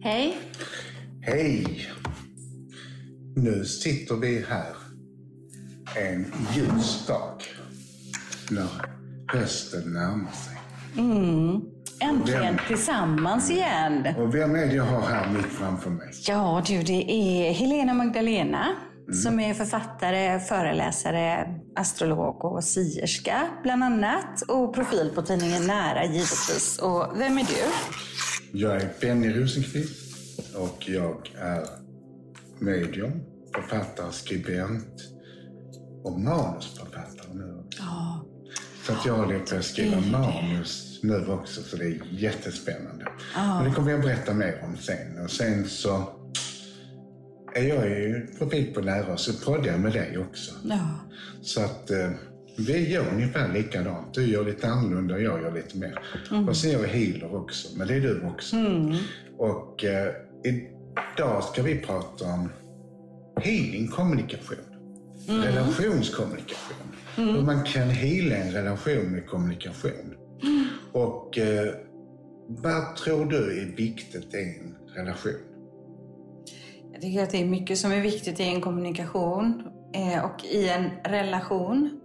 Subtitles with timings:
[0.00, 0.38] Hej.
[1.22, 1.86] Hej!
[3.36, 4.74] Nu sitter vi här
[5.96, 7.42] en ljus dag
[8.50, 8.68] när
[9.32, 10.58] hösten närmar sig.
[12.00, 12.58] Äntligen Vem?
[12.66, 14.06] tillsammans igen.
[14.18, 16.10] Och vem är det jag har här mitt framför mig?
[16.26, 18.66] Ja du, det är Helena Magdalena
[19.22, 24.42] som är författare, föreläsare, astrolog och sierska bland annat.
[24.48, 26.78] Och profil på tidningen Nära givetvis.
[26.82, 27.62] Och vem är du?
[28.52, 31.66] Jag är Benny Rosenqvist och jag är
[32.58, 33.20] medium,
[33.54, 35.02] författare, skribent
[36.04, 37.82] och manusförfattare nu också.
[37.82, 38.24] Ja.
[38.86, 43.08] Så att jag håller på att skriva manus nu också, så det är jättespännande.
[43.34, 45.24] Men det kommer jag berätta mer om sen.
[45.24, 46.08] Och sen så
[47.54, 50.52] är jag ju profil på nära så poddar jag med dig också.
[50.64, 51.00] ja.
[51.42, 52.10] Så att eh,
[52.58, 54.14] vi gör ungefär likadant.
[54.14, 56.00] Du gör lite annorlunda och jag gör lite mer.
[56.48, 58.56] Och sen är jag healer också, men det är du också.
[59.38, 60.12] Och eh,
[60.44, 62.48] idag ska vi prata om
[63.40, 64.58] healing kommunikation.
[65.26, 66.76] Relationskommunikation.
[67.16, 70.14] Hur man kan heala en relation med kommunikation.
[70.92, 71.74] Och eh,
[72.48, 75.32] vad tror du är viktigt i en relation?
[76.92, 79.62] Jag tycker att det är mycket som är viktigt i en kommunikation
[79.94, 82.00] eh, och i en relation.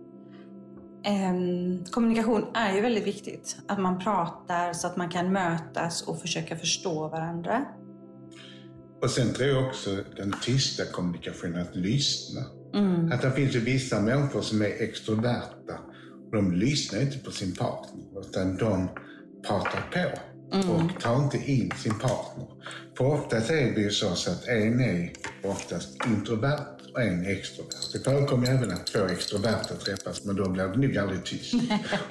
[1.05, 3.57] Ehm, kommunikation är ju väldigt viktigt.
[3.67, 7.65] Att man pratar så att man kan mötas och försöka förstå varandra.
[9.01, 12.41] Och sen tror jag också den tysta kommunikationen, att lyssna.
[13.11, 15.79] Att det finns ju vissa människor som är extroverta
[16.25, 18.89] och de lyssnar inte på sin partner utan de
[19.47, 20.19] pratar på
[20.73, 22.47] och tar inte in sin partner.
[22.97, 25.11] För oftast är det ju så, så att en är
[25.43, 27.93] oftast introvert och en extrovert.
[27.93, 31.53] Det förekommer även att två extroverta träffas men då blir det nog aldrig tyst.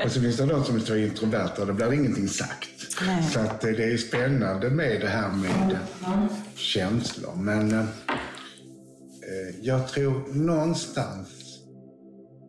[0.05, 2.69] och så finns det de som är så introverta och då blir det ingenting sagt.
[3.07, 3.23] Nej.
[3.23, 7.35] Så att eh, det är spännande med det här med eh, känslor.
[7.37, 11.29] Men eh, eh, jag tror någonstans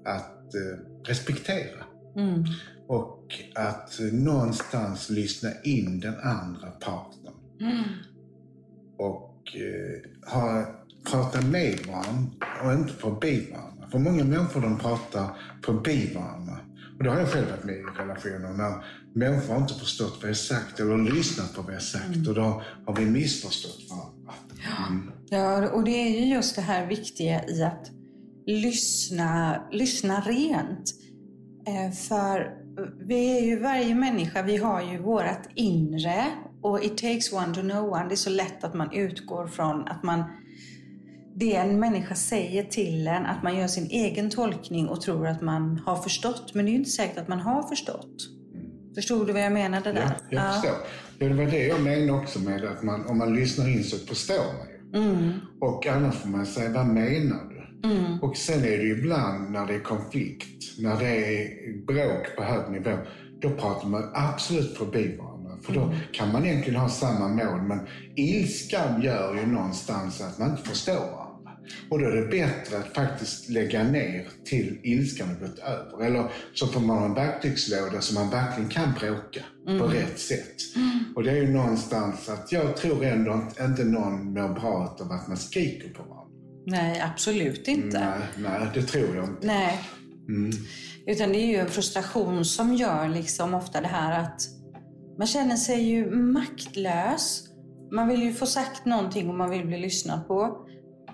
[0.05, 1.83] att eh, respektera.
[2.87, 7.33] Och att eh, någonstans lyssna in den andra partnern.
[8.97, 10.65] Och eh, ha,
[11.03, 12.31] prata med varandra
[12.63, 13.87] och inte förbi varandra.
[13.91, 16.57] För många människor de pratar förbi varandra.
[16.97, 20.37] Och det har jag själv varit med i relationer när människor inte förstått vad jag
[20.37, 22.27] sagt eller lyssnat på vad jag sagt.
[22.27, 24.33] Och då har vi missförstått varandra.
[24.89, 25.11] Mm.
[25.29, 27.91] Ja, och det är ju just det här viktiga i att
[28.45, 30.93] lyssna, lyssna rent.
[31.67, 32.57] Eh, För
[33.07, 36.25] vi är ju varje människa, vi har ju vårt inre
[36.61, 38.05] och it takes one to know one.
[38.07, 40.23] Det är så lätt att man utgår från att man
[41.35, 45.41] det en människa säger till en, att man gör sin egen tolkning och tror att
[45.41, 46.53] man har förstått.
[46.53, 48.15] Men det är ju inte säkert att man har förstått.
[48.95, 50.17] Förstod du vad jag menade Ja, där?
[50.29, 50.71] jag förstår.
[51.19, 53.97] Ja, det var det jag menade också med att man, om man lyssnar in så
[53.97, 55.09] förstår man ju.
[55.09, 55.31] Mm.
[55.61, 57.53] Och annars får man säga, vad menar du?
[58.21, 62.43] Och sen är det ju ibland när det är konflikt, när det är bråk på
[62.43, 62.97] hög nivå,
[63.41, 65.57] då pratar man absolut förbi varandra.
[65.63, 67.79] För då kan man egentligen ha samma mål, men
[68.15, 71.22] ilskan gör ju någonstans att man inte förstår.
[71.89, 76.05] Och då är det bättre att faktiskt lägga ner till ilskan har gått över.
[76.05, 79.41] Eller så får man ha en verktygslåda så man verkligen kan bråka
[79.79, 80.55] på rätt sätt.
[81.15, 85.11] Och det är ju någonstans att jag tror ändå inte- inte någon mår bra av
[85.11, 86.23] att man skriker på varandra.
[86.65, 87.99] Nej, absolut inte.
[87.99, 89.47] Nej, nej, det tror jag inte.
[89.47, 89.79] Nej.
[91.07, 94.41] Utan det är ju en frustration som gör liksom ofta det här att
[95.17, 97.43] man känner sig ju maktlös.
[97.91, 100.62] Man vill ju få sagt någonting och man vill bli lyssnad på.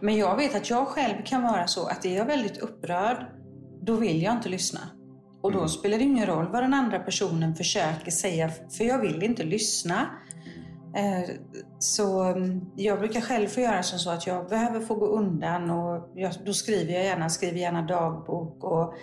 [0.01, 3.25] Men jag vet att jag själv kan vara så att är jag väldigt upprörd,
[3.81, 4.79] då vill jag inte lyssna.
[5.41, 9.23] Och då spelar det ingen roll vad den andra personen försöker säga, för jag vill
[9.23, 10.05] inte lyssna.
[10.95, 11.29] Eh,
[11.79, 15.69] Så mm, jag brukar själv få göra som så att jag behöver få gå undan
[15.69, 18.93] och jag, då skriver jag gärna, skriver gärna dagbok och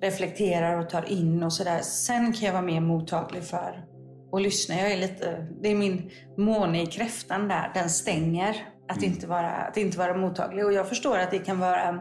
[0.00, 1.80] reflekterar och tar in och sådär.
[1.82, 3.84] Sen kan jag vara mer mottaglig för
[4.32, 4.74] att lyssna.
[4.74, 8.56] Jag är lite, det är min måne i kräftan där, den stänger
[8.88, 10.64] att, inte vara, att inte vara mottaglig.
[10.64, 12.00] Och jag förstår att det kan vara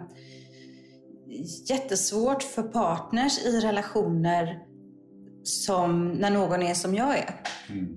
[1.70, 4.60] jättesvårt för partners i relationer
[5.44, 7.36] som när någon är som jag är.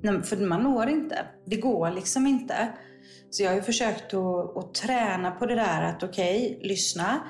[0.03, 1.27] Nej, För man når inte.
[1.47, 2.69] Det går liksom inte.
[3.31, 7.21] Så jag har försökt att, att träna på det där att okej, lyssna.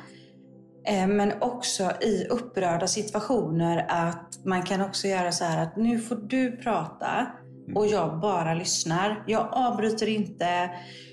[0.87, 5.99] Eh, Men också i upprörda situationer att man kan också göra så här att nu
[5.99, 7.27] får du prata
[7.75, 9.25] och jag bara lyssnar.
[9.27, 10.71] Jag avbryter inte.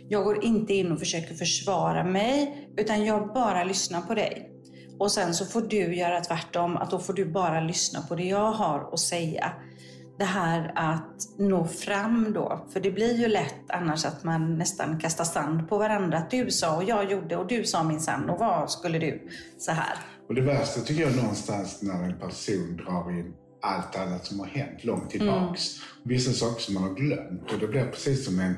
[0.10, 4.52] Jag går inte in och försöker försvara mig utan jag bara lyssnar på dig.
[5.00, 8.24] Och sen så får du göra tvärtom, att då får du bara lyssna på det
[8.24, 9.52] jag har att säga.
[10.18, 12.66] det här att nå fram då.
[12.74, 16.18] För det blir ju lätt annars att man nästan kastar sand på varandra.
[16.18, 19.30] Att du sa och jag gjorde och du sa minsann och vad skulle du?
[19.58, 19.98] Så här.
[20.28, 24.48] Och det värsta tycker jag någonstans när en person drar in allt annat som har
[24.48, 25.76] hänt långt tillbaks.
[25.76, 25.88] Mm.
[26.04, 27.52] Vissa saker som man har glömt.
[27.54, 28.56] Och det blir precis som en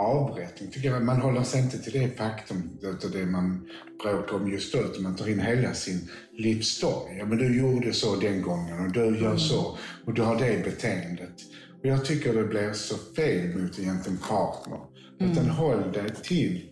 [0.00, 0.70] avrättning.
[0.70, 1.02] Tycker jag.
[1.02, 3.68] Man håller sig inte till det faktum, utav det man
[4.02, 7.18] bråkar om just då, utan man tar in hela sin livsstory.
[7.18, 9.38] Ja, men du gjorde så den gången och du gör mm.
[9.38, 11.34] så och du har det beteendet.
[11.80, 14.80] Och jag tycker det blir så fel mot egentligen partner.
[15.20, 15.32] Mm.
[15.32, 16.70] Utan håll dig till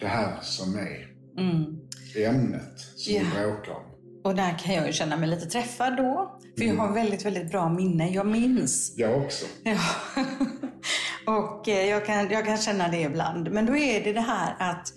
[0.00, 1.06] det här som är
[1.38, 1.76] mm.
[2.16, 3.26] ämnet som yeah.
[3.26, 3.82] vi bråkar om.
[4.24, 6.38] Och där kan jag ju känna mig lite träffad då.
[6.56, 6.78] För jag mm.
[6.78, 8.10] har väldigt, väldigt bra minne.
[8.10, 8.94] Jag minns.
[8.96, 9.46] Jag också.
[9.62, 9.80] Ja.
[11.28, 13.50] Och eh, jag kan, jag kan känna det ibland.
[13.50, 14.92] Men då är det det här att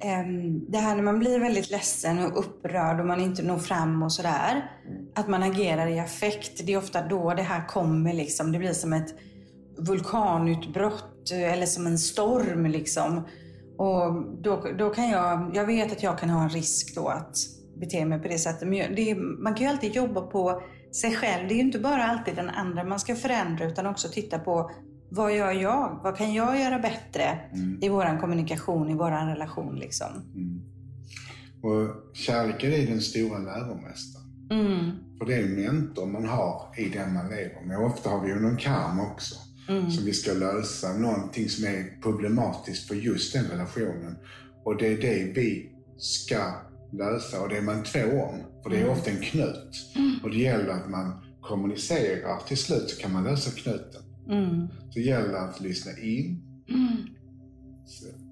[0.00, 4.02] ehm, det här när man blir väldigt ledsen och upprörd och man inte når fram
[4.02, 4.70] och sådär.
[5.14, 6.66] Att man agerar i affekt.
[6.66, 8.52] Det är ofta då det här kommer liksom.
[8.52, 9.14] Det blir som ett
[9.78, 13.28] vulkanutbrott eller som en storm liksom.
[13.78, 17.36] Och då, då kan jag, jag vet att jag kan ha en risk då att
[17.76, 18.68] bete mig på det sättet.
[18.68, 21.48] Men det, man kan ju alltid jobba på sig själv.
[21.48, 24.70] Det är ju inte bara alltid den andra man ska förändra utan också titta på
[25.10, 26.00] vad gör jag?
[26.02, 27.78] Vad kan jag göra bättre mm.
[27.82, 29.76] i vår kommunikation, i vår relation?
[29.76, 30.06] Liksom?
[30.34, 30.62] Mm.
[31.62, 34.26] Och kärleken är den stora läromästaren.
[34.50, 34.90] Mm.
[35.18, 37.78] För det är en mentor man har i den man lever med.
[37.78, 39.34] Ofta har vi ju någon karma också.
[39.68, 39.90] Mm.
[39.90, 40.92] Som vi ska lösa.
[40.92, 44.16] Någonting som är problematiskt för just den relationen.
[44.64, 46.54] Och det är det vi ska
[46.92, 47.40] lösa.
[47.40, 48.62] Och det är man två om.
[48.62, 48.92] För det är mm.
[48.92, 49.92] ofta en knut.
[49.96, 50.14] Mm.
[50.22, 52.40] Och det gäller att man kommunicerar.
[52.48, 54.02] Till slut så kan man lösa knuten.
[54.28, 54.68] Mm.
[54.90, 56.96] Så gäller det att lyssna in, mm.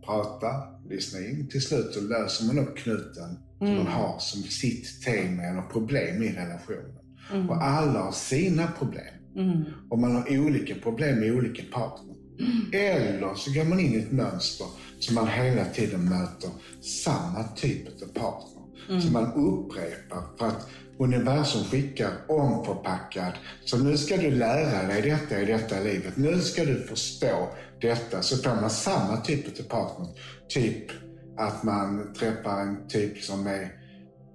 [0.06, 0.49] prata,
[0.88, 1.49] lyssna in.
[1.49, 3.76] Till slut så löser man upp knuten mm.
[3.76, 6.99] som man har som sitt tema eller problem i relationen.
[7.32, 7.50] Mm.
[7.50, 9.14] Och alla har sina problem.
[9.37, 9.64] Mm.
[9.88, 12.14] Och man har olika problem med olika partner.
[12.40, 12.70] Mm.
[12.73, 14.67] Eller så går man in i ett mönster
[14.99, 16.50] som man hela tiden möter
[16.81, 18.62] samma typ av partner.
[18.88, 19.00] Mm.
[19.00, 20.69] Som man upprepar för att
[20.99, 23.33] universum skickar omförpackad.
[23.65, 26.17] Så nu ska du lära dig detta i detta livet.
[26.17, 27.49] Nu ska du förstå
[27.81, 28.23] detta.
[28.23, 30.09] Så får man samma typ av partner.
[30.49, 30.91] Typ
[31.37, 33.73] att man träffar en typ som är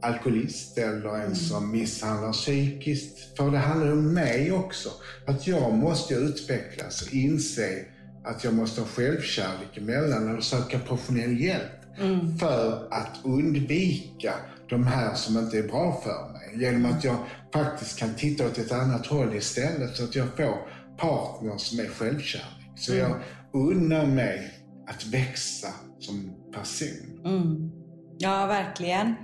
[0.01, 1.35] alkoholist eller en mm.
[1.35, 3.37] som misshandlar psykiskt.
[3.37, 4.89] För det handlar om mig också.
[5.27, 7.85] Att jag måste utvecklas och inse
[8.23, 11.97] att jag måste ha självkärlek emellan och söka professionell hjälp.
[11.99, 12.37] Mm.
[12.37, 14.33] För att undvika
[14.69, 16.32] de här som inte är bra för mig.
[16.55, 17.17] Genom att jag
[17.53, 20.57] faktiskt kan titta åt ett annat håll istället så att jag får
[20.97, 22.71] partner som är självkärlek.
[22.75, 23.15] Så jag
[23.53, 24.53] unnar mig
[24.87, 25.67] att växa
[25.99, 27.21] som person.
[27.25, 27.71] Mm.
[28.17, 29.15] Ja, verkligen.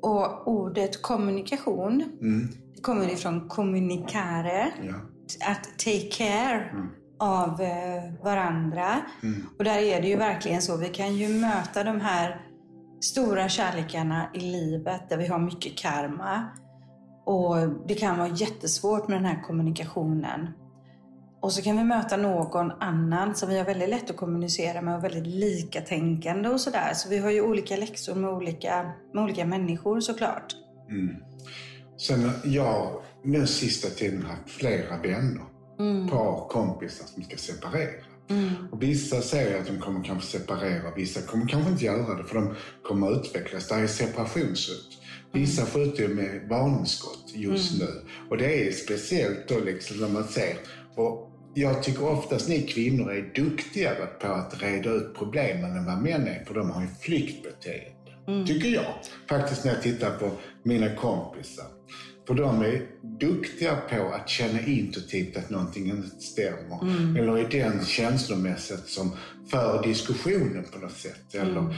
[0.00, 2.48] Och ordet kommunikation, mm.
[2.82, 4.72] kommer ifrån kommunicare.
[4.82, 4.94] Ja.
[5.46, 6.70] Att take care.
[6.72, 6.88] Mm
[7.22, 9.00] av eh, varandra.
[9.22, 9.46] Mm.
[9.58, 10.76] Och där är det ju verkligen så.
[10.76, 12.40] Vi kan ju möta de här
[13.02, 16.46] stora kärlekarna i livet där vi har mycket karma.
[17.26, 17.56] Och
[17.86, 20.48] det kan vara jättesvårt med den här kommunikationen.
[21.40, 24.96] Och så kan vi möta någon annan som vi har väldigt lätt att kommunicera med
[24.96, 26.92] och väldigt likatänkande och sådär.
[26.94, 30.56] Så vi har ju olika läxor med olika, med olika människor såklart.
[30.90, 31.16] Mm.
[31.96, 35.44] Sen jag den sista tiden haft flera vänner,
[35.78, 36.08] mm.
[36.08, 38.11] par kompisar som ska separera.
[38.32, 38.68] Mm.
[38.70, 42.34] Och vissa säger att de kommer kanske separera, vissa kommer kanske inte göra det för
[42.34, 43.68] de kommer utvecklas.
[43.68, 44.98] Det är separationshot.
[45.32, 45.72] Vissa mm.
[45.72, 47.86] skjuter med varningsskott just mm.
[47.86, 48.00] nu.
[48.28, 50.56] Och det är speciellt då liksom när man ser.
[50.94, 56.02] Och jag tycker oftast ni kvinnor är duktigare på att reda ut problemen än vad
[56.02, 57.92] män är, för de har ju flyktbeteende.
[58.28, 58.46] Mm.
[58.46, 58.94] Tycker jag.
[59.28, 60.30] Faktiskt när jag tittar på
[60.62, 61.66] mina kompisar.
[62.32, 62.82] För de är
[63.20, 66.82] duktiga på att känna intuitivt att någonting inte stämmer.
[66.82, 67.16] Mm.
[67.16, 69.12] Eller är den känslomässigt som
[69.50, 71.34] för diskussionen på något sätt.
[71.34, 71.74] Eller mm.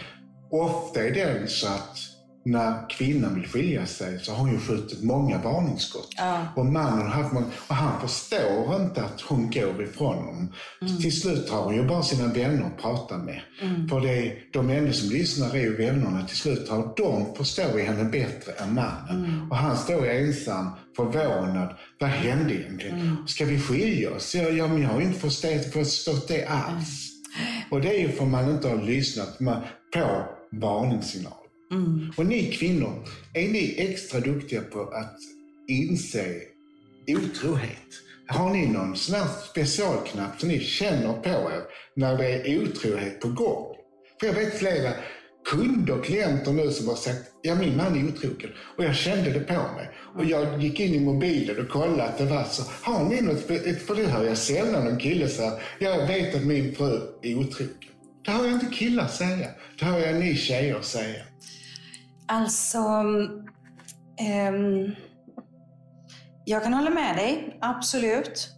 [0.50, 1.98] Ofta är den så att
[2.44, 6.08] när kvinnan vill skilja sig så har hon ju skjutit många varningsskott.
[6.16, 6.46] Ja.
[6.56, 10.52] Och mannen har haft många, och han förstår inte att hon går ifrån honom.
[10.82, 10.98] Mm.
[10.98, 13.40] Till slut har hon ju bara sina vänner att prata med.
[13.62, 13.88] Mm.
[13.88, 16.26] För det de enda som lyssnar är ju vännerna.
[16.26, 19.24] Till slut har de förstår henne bättre än mannen.
[19.24, 19.50] Mm.
[19.50, 21.74] Och han står ensam, förvånad.
[22.00, 23.00] Vad hände egentligen?
[23.00, 23.26] Mm.
[23.26, 24.34] Ska vi skilja oss?
[24.34, 27.10] Ja, ja men jag har ju inte förstått, förstått det alls.
[27.70, 29.38] Och det är ju för man inte har lyssnat
[29.94, 30.22] på
[30.52, 31.43] varningssignaler.
[31.72, 32.12] Mm.
[32.16, 35.18] Och ni kvinnor, är ni extra duktiga på att
[35.68, 36.40] inse
[37.08, 37.78] otrohet?
[38.26, 41.62] Har ni någon sån här specialknapp som ni känner på er
[41.96, 43.76] när det är otrohet på gång?
[44.20, 44.92] För jag vet flera
[45.44, 48.50] kunder, och klienter nu som har sagt, ja min man är otrogen.
[48.76, 49.90] Och jag kände det på mig.
[50.16, 52.62] Och jag gick in i mobilen och kollade att det var så.
[52.82, 53.40] Har ni något,
[53.86, 57.74] för det hör jag sällan någon kille säga, jag vet att min fru är otrogen.
[58.24, 59.48] Det hör jag inte killar säga.
[59.78, 61.22] Det hör jag ni tjejer säga.
[62.28, 64.94] Alltså, um,
[66.44, 68.48] jag kan hålla med dig, absolut.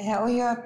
[0.00, 0.56] Uh, och jag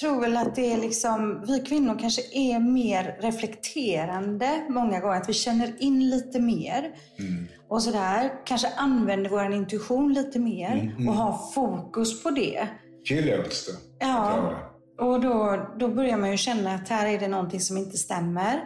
[0.00, 5.16] tror väl att det är liksom, vi kvinnor kanske är mer reflekterande många gånger.
[5.16, 6.94] Att vi känner in lite mer.
[7.18, 7.48] Mm.
[7.68, 8.32] Och sådär.
[8.44, 11.08] Kanske använder vår intuition lite mer mm, mm.
[11.08, 12.68] och har fokus på det.
[13.04, 14.06] Tillåts det.
[14.06, 14.54] Ja.
[14.98, 18.64] Och då, då börjar man ju känna att här är det någonting som inte stämmer.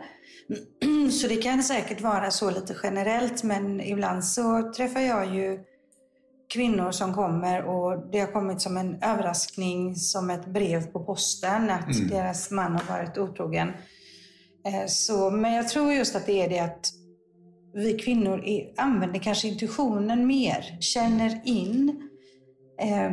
[1.11, 5.59] Så det kan säkert vara så lite generellt, men ibland så träffar jag ju
[6.52, 11.71] kvinnor som kommer och det har kommit som en överraskning, som ett brev på posten,
[11.71, 12.09] att mm.
[12.09, 13.68] deras man har varit otrogen.
[14.66, 16.92] Eh, så, men jag tror just att det är det att
[17.75, 22.09] vi kvinnor är, använder kanske intuitionen mer, känner in,
[22.80, 23.11] eh,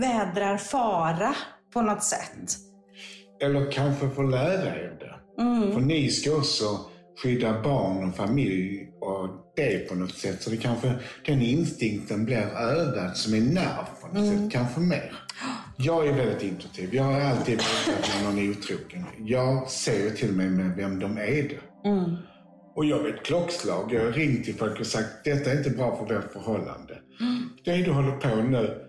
[0.00, 1.34] vädrar fara
[1.72, 2.56] på något sätt.
[3.42, 5.09] Eller kanske får lära er det.
[5.40, 5.72] Mm.
[5.72, 6.64] För ni ska också
[7.22, 10.42] skydda barn och familj och det på något sätt.
[10.42, 10.94] Så det kanske,
[11.26, 14.38] den instinkten blir övad som en nerv på något mm.
[14.38, 14.52] sätt.
[14.52, 15.12] Kanske mer.
[15.76, 16.94] Jag är väldigt intuitiv.
[16.94, 19.04] Jag har alltid vetat när någon är otrogen.
[19.18, 21.88] Jag ser till mig med vem de är det.
[21.88, 22.16] Mm.
[22.74, 23.92] Och jag vet klockslag.
[23.92, 26.98] Jag har ringt till folk och sagt detta är inte bra för vårt förhållande.
[27.20, 27.48] Mm.
[27.64, 28.80] Det du håller på nu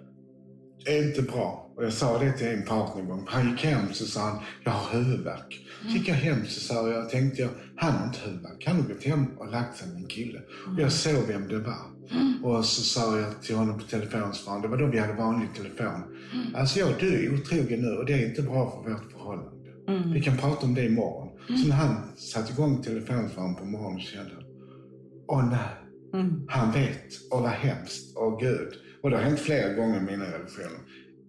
[0.86, 1.71] är inte bra.
[1.82, 3.26] Och jag sa det till en partner en gång.
[3.28, 5.68] Han gick hem så sa han, jag har huvudvärk.
[5.88, 8.64] Så gick jag hem så sa jag, tänkte jag, han har inte huvudvärk.
[8.68, 10.40] Han har gått hem och lagt sig med en kille.
[10.68, 11.86] Och jag såg vem det var.
[12.12, 12.46] Mm.
[12.46, 16.04] Och så sa jag till honom på telefonsvararen, det var då vi hade vanlig telefon.
[16.34, 16.56] Mm.
[16.56, 19.52] Alltså jag, du är otrogen nu och det är inte bra för vårt förhållande.
[19.88, 20.12] Mm.
[20.12, 21.30] Vi kan prata om det imorgon.
[21.50, 21.62] Mm.
[21.62, 24.44] Så när han satte igång telefonsvararen på morgonen kände han,
[25.28, 26.22] åh nej.
[26.22, 26.46] Mm.
[26.48, 27.32] Han vet.
[27.32, 28.18] Och vad hemskt.
[28.18, 28.74] Åh gud.
[29.04, 30.80] Och det har hänt flera gånger i mina relationer.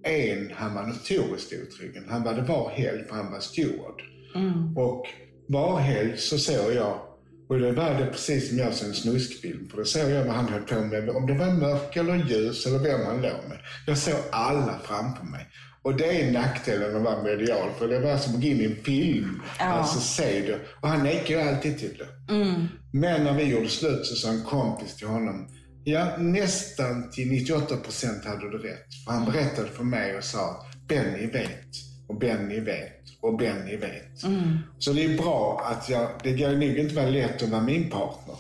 [0.05, 2.05] En, han var notoriskt otrogen.
[2.09, 4.03] Han var det var helg för han var steward.
[4.35, 4.77] Mm.
[4.77, 5.07] Och
[5.47, 7.01] var helg så såg jag,
[7.49, 10.35] och det var det precis som jag ser en snuskfilm, för då såg jag vad
[10.35, 11.11] han höll på med.
[11.11, 13.59] Om det var mörk eller ljus eller vem han låg med.
[13.87, 15.47] Jag såg alla framför mig.
[15.83, 18.65] Och det är nackdelen att vara medial, för det var som att gå in i
[18.65, 19.43] en film.
[19.59, 19.65] Ja.
[19.65, 20.59] Alltså se det.
[20.81, 22.35] Och han nekar ju alltid till det.
[22.35, 22.67] Mm.
[22.93, 25.49] Men när vi gjorde slut så sa en kompis till honom,
[25.85, 28.87] Ja, nästan till 98 procent hade du rätt.
[29.05, 31.69] För han berättade för mig och sa, Benny vet
[32.09, 34.25] och Benny vet och Benny vet.
[34.25, 34.59] Mm.
[34.79, 37.91] Så det är bra att jag, det kan nog inte vara lätt att vara min
[37.91, 38.35] partner.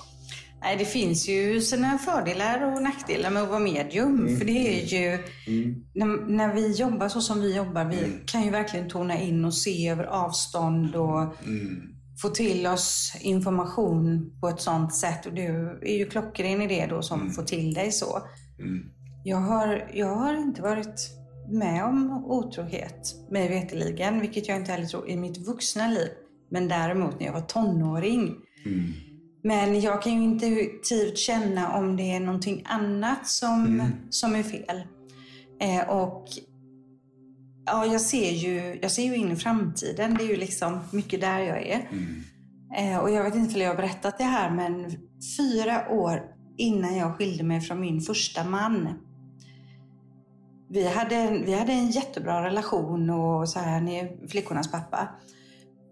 [0.62, 4.20] Nej, det finns ju sina fördelar och nackdelar med att vara medium.
[4.20, 4.38] Mm.
[4.38, 5.84] För det är ju, mm.
[5.94, 8.20] när, när, vi jobbar så som vi jobbar, vi mm.
[8.26, 14.33] kan ju verkligen tona in och se över avstånd och mm få till oss information
[14.40, 15.26] på ett sånt sätt.
[15.26, 17.33] Och du är ju klockren i det då som mm.
[17.33, 18.23] får till dig så.
[18.59, 18.85] Mm.
[19.25, 21.11] Jag, har, jag har inte varit
[21.49, 26.09] med om otrohet, mig veterligen, vilket jag inte heller tror i mitt vuxna liv.
[26.50, 28.37] Men däremot när jag var tonåring.
[28.66, 28.92] Mm.
[29.45, 33.87] Men jag kan ju intuitivt känna om det är någonting annat som, mm.
[34.11, 34.83] som är fel.
[35.61, 36.25] Eh, och
[37.66, 40.14] Ja, jag ser ju, jag ser ju in i framtiden.
[40.14, 41.88] Det är ju liksom mycket där jag är.
[41.90, 42.23] Mm.
[42.76, 44.90] Eh, och jag vet inte om jag har berättat det här, men
[45.37, 46.23] fyra år
[46.57, 48.88] innan jag skilde mig från min första man.
[50.69, 55.09] Vi hade, en, vi hade en jättebra relation och så här, han är flickornas pappa.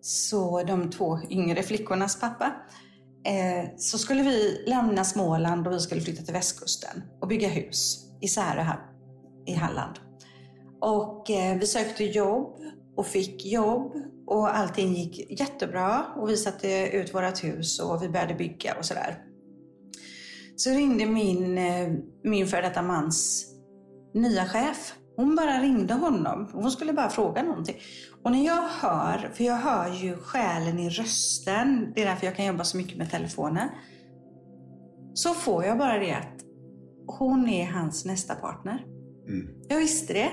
[0.00, 2.52] Så de två yngre flickornas pappa.
[3.24, 8.06] Eh, så skulle vi lämna Småland och vi skulle flytta till västkusten och bygga hus
[8.20, 8.80] i Särö här
[9.46, 10.09] i Halland.
[10.80, 12.60] Och eh, vi sökte jobb
[12.96, 13.92] och fick jobb
[14.26, 18.84] och allting gick jättebra och vi satte ut vårt hus och vi började bygga och
[18.84, 19.18] sådär.
[20.56, 21.92] Så ringde min, eh,
[22.24, 23.46] min före detta mans
[24.14, 24.94] nya chef.
[25.16, 26.48] Hon bara ringde honom.
[26.52, 27.76] Hon skulle bara fråga någonting.
[28.22, 32.36] Och när jag hör, för jag hör ju själen i rösten, det är därför jag
[32.36, 33.68] kan jobba så mycket med telefonen.
[35.14, 36.40] Så får jag bara det att
[37.06, 38.84] hon är hans nästa partner.
[39.28, 39.48] Mm.
[39.68, 40.30] Jag visste det.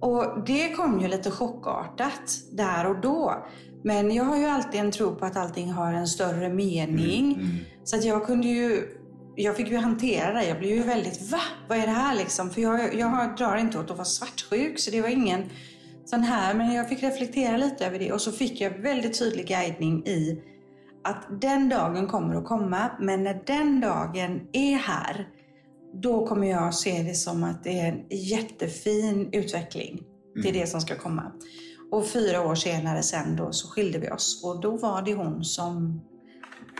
[0.00, 3.46] Och det kom ju lite chockartat där och då.
[3.84, 7.32] Men jag har ju alltid en tro på att allting har en större mening.
[7.34, 7.56] Mm, mm.
[7.84, 8.88] Så att jag kunde ju,
[9.36, 10.44] jag fick ju hantera det.
[10.44, 11.40] Jag blev ju väldigt, va?
[11.68, 12.50] Vad är det här liksom?
[12.50, 15.44] För jag, jag drar inte åt att vara svartsjuk, så det var ingen
[16.04, 16.54] sån här.
[16.54, 20.42] Men jag fick reflektera lite över det och så fick jag väldigt tydlig guidning i
[21.04, 25.28] att den dagen kommer att komma, men när den dagen är här,
[25.92, 30.02] då kommer jag se det som att det är en jättefin utveckling
[30.34, 30.60] till mm.
[30.60, 31.32] det som ska komma.
[31.90, 35.44] Och fyra år senare sen då så skilde vi oss och då var det hon
[35.44, 36.00] som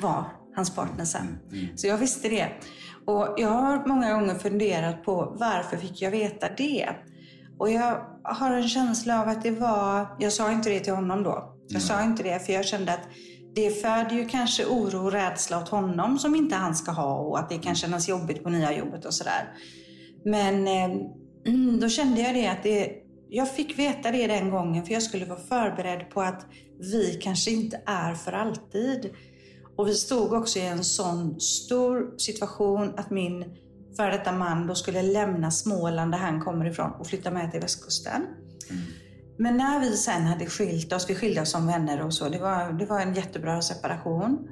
[0.02, 0.24] var
[0.56, 1.38] hans partner sen.
[1.76, 2.48] Så jag visste det.
[3.06, 6.88] Och jag har många gånger funderat på varför fick jag veta det?
[7.58, 11.22] Och jag har en känsla av att det var, jag sa inte det till honom
[11.22, 11.56] då.
[11.68, 13.08] Jag sa inte det för jag kände att
[13.60, 17.38] det föder ju kanske oro och rädsla åt honom som inte han ska ha och
[17.38, 19.48] att det kan kännas jobbigt på nya jobbet och sådär.
[20.24, 21.06] Men eh,
[21.80, 22.92] då kände jag det att det,
[23.28, 26.46] jag fick veta det den gången för jag skulle vara förberedd på att
[26.78, 29.10] vi kanske inte är för alltid.
[29.76, 33.44] Och vi stod också i en sån stor situation att min
[33.96, 37.60] före detta man då skulle lämna Småland där han kommer ifrån och flytta med till
[37.60, 38.26] västkusten.
[38.70, 38.82] Mm.
[39.40, 42.38] Men när vi sen hade skilt oss, vi skilde oss som vänner och så, det
[42.38, 44.48] var, det var en jättebra separation.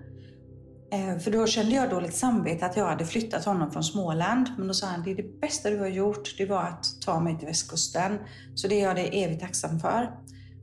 [0.92, 4.48] Eh, för då kände jag dåligt samvete att jag hade flyttat honom från Småland.
[4.58, 7.20] Men då sa han, det är det bästa du har gjort, det var att ta
[7.20, 8.18] mig till västkusten.
[8.54, 10.10] Så det är jag det evigt tacksam för.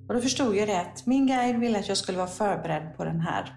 [0.08, 3.03] Och då förstod jag det att min guide ville att jag skulle vara förberedd på
[3.03, 3.55] den här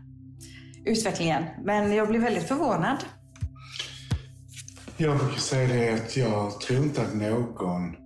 [0.85, 1.45] utvecklingen.
[1.65, 3.05] Men jag blev väldigt förvånad.
[4.97, 7.97] Jag brukar säga det att jag tror inte att någon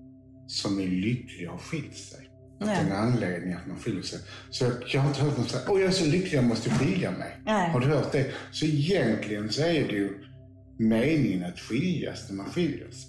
[0.46, 2.21] som är lycklig har skilt sig.
[2.62, 4.18] Att det är en anledning att man skiljer sig.
[4.50, 7.10] Så jag har inte hört någon säga, åh jag är så lycklig, jag måste skilja
[7.10, 7.40] mig.
[7.44, 7.70] Nej.
[7.70, 8.26] Har du hört det?
[8.52, 10.18] Så egentligen så är det ju
[10.76, 13.08] meningen att skiljas när man skiljer sig.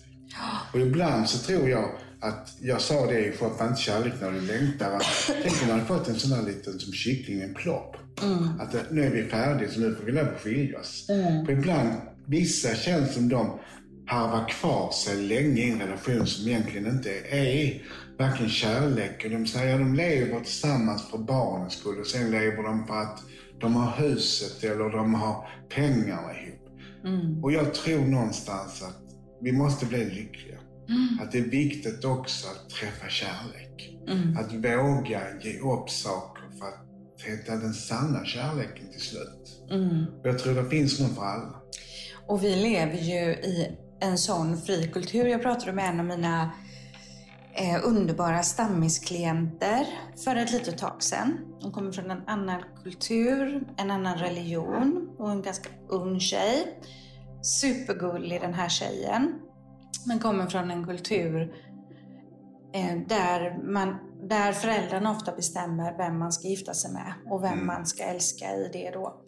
[0.74, 4.42] Och ibland så tror jag att, jag sa det i var inte kärlek när du
[4.42, 5.02] längtar.
[5.28, 7.98] Tänk om man hade fått en sån här liten som kyckling, en plopp.
[8.22, 8.60] Mm.
[8.60, 11.06] Att nu är vi färdiga så nu får vi lov att skilja oss.
[11.10, 11.46] Mm.
[11.46, 11.90] För ibland,
[12.26, 13.60] vissa känns som de
[14.06, 17.82] harvar kvar sig länge i en relation som egentligen inte är
[18.20, 19.26] varken kärlek.
[19.32, 23.20] De säger att de lever tillsammans för barnens skull och sen lever de för att
[23.60, 26.70] de har huset eller de har pengarna ihop.
[27.06, 27.44] Mm.
[27.44, 29.02] Och jag tror någonstans att
[29.42, 30.58] vi måste bli lyckliga.
[30.90, 31.20] Mm.
[31.22, 33.98] Att det är viktigt också att träffa kärlek.
[34.08, 34.38] Mm.
[34.38, 39.70] Att våga ge upp saker för att hitta den sanna kärleken till slut.
[39.72, 40.06] Mm.
[40.24, 41.62] Jag tror det finns någon för alla.
[42.28, 45.26] Och vi lever ju i en sån fri kultur.
[45.26, 46.52] Jag pratade med en av mina
[47.54, 49.88] eh, underbara stammisklienter
[50.24, 51.38] för ett litet tag sedan.
[51.62, 56.80] De kommer från en annan kultur, en annan religion och en ganska ung tjej.
[57.42, 59.34] Supergullig den här tjejen.
[60.08, 61.54] Men kommer från en kultur
[62.74, 63.98] eh, där, man,
[64.30, 67.66] där föräldrarna ofta bestämmer vem man ska gifta sig med och vem mm.
[67.66, 69.24] man ska älska i det då.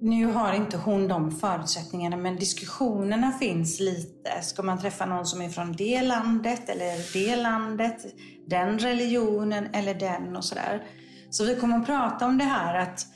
[0.00, 4.42] Nu har inte hon de förutsättningarna men diskussionerna finns lite.
[4.42, 8.06] Ska man träffa någon som är från det landet eller det landet,
[8.46, 10.82] den religionen eller den och sådär.
[11.30, 13.06] Så vi kommer att prata om det här att,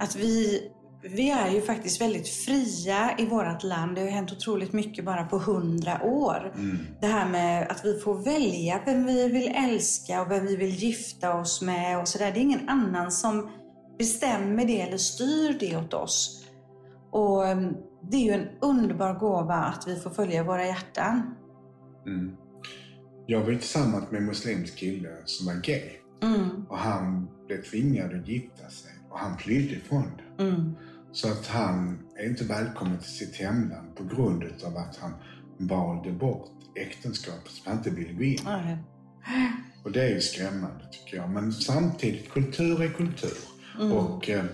[0.00, 0.62] att vi,
[1.02, 3.94] vi är ju faktiskt väldigt fria i vårt land.
[3.94, 6.52] Det har hänt otroligt mycket bara på hundra år.
[6.54, 6.78] Mm.
[7.00, 10.74] Det här med att vi får välja vem vi vill älska och vem vi vill
[10.74, 12.32] gifta oss med och sådär.
[12.32, 13.50] Det är ingen annan som
[14.00, 16.46] bestämmer det eller styr det åt oss.
[17.10, 17.74] Och mm,
[18.10, 21.34] det är ju en underbar gåva att vi får följa våra hjärtan.
[22.06, 22.36] Mm.
[23.26, 25.90] Jag var tillsammans med en muslimsk kille som var gay.
[26.22, 26.66] Mm.
[26.68, 30.42] Och han blev tvingad att gifta sig och han flydde ifrån det.
[30.42, 30.74] Mm.
[31.12, 35.12] Så att han är inte välkommen till sitt hemland på grund av att han
[35.58, 38.76] valde bort äktenskapet som han inte ville gå in i.
[39.84, 41.30] Och det är ju skrämmande tycker jag.
[41.30, 43.59] Men samtidigt, kultur är kultur.
[43.80, 43.92] Mm.
[43.92, 44.44] Och eh,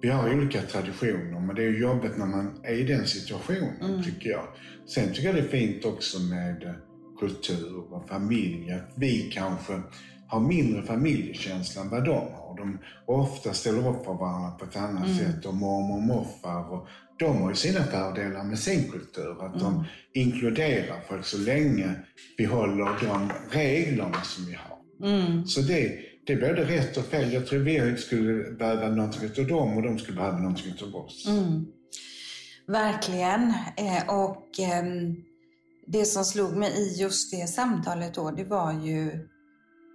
[0.00, 4.02] vi har olika traditioner, men det är jobbigt när man är i den situationen, mm.
[4.02, 4.44] tycker jag.
[4.86, 6.72] Sen tycker jag det är fint också med eh,
[7.20, 8.72] kultur och familj.
[8.72, 9.80] Att vi kanske
[10.28, 12.56] har mindre familjekänsla än vad de har.
[12.56, 15.18] De ofta ställer upp för varandra på ett annat mm.
[15.18, 16.72] sätt och mormor och morfar.
[16.72, 19.44] Och de har ju sina fördelar med sin kultur.
[19.44, 19.84] Att de mm.
[20.14, 21.94] inkluderar folk så länge
[22.38, 25.08] vi håller de reglerna som vi har.
[25.08, 25.46] Mm.
[25.46, 27.32] Så det, det är både rätt och fel.
[27.32, 31.26] Jag tror vi skulle behöva någonting av dem och de skulle behöva någonting av oss.
[31.28, 31.66] Mm.
[32.66, 33.54] Verkligen.
[33.76, 35.16] Eh, och ehm,
[35.86, 39.28] det som slog mig i just det samtalet då, det var ju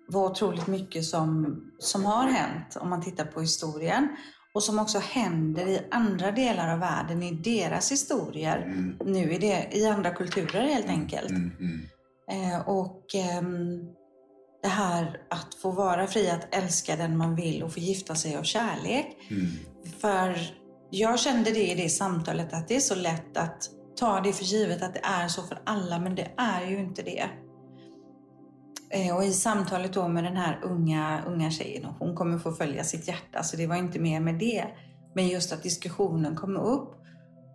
[0.07, 4.07] vad otroligt mycket som, som har hänt om man tittar på historien.
[4.53, 8.57] Och som också händer i andra delar av världen, i deras historier.
[8.57, 8.97] Mm.
[9.05, 11.29] Nu i, det, i andra kulturer helt enkelt.
[11.29, 11.81] Mm, mm.
[12.31, 13.05] Eh, och
[13.39, 13.89] um,
[14.61, 18.37] det här att få vara fri att älska den man vill och få gifta sig
[18.37, 19.17] av kärlek.
[19.29, 19.47] Mm.
[20.01, 20.37] För
[20.89, 24.43] jag kände det i det samtalet att det är så lätt att ta det för
[24.43, 27.29] givet att det är så för alla, men det är ju inte det.
[28.89, 32.83] Eh, och i samtalet då med den här unga, unga tjejen, hon kommer få följa
[32.83, 34.65] sitt hjärta, så det var inte mer med det.
[35.15, 36.93] Men just att diskussionen kom upp.